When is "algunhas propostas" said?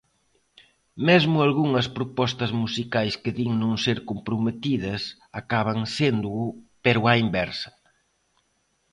1.47-2.51